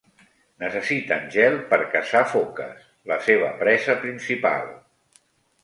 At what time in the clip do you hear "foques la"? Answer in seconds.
2.33-3.21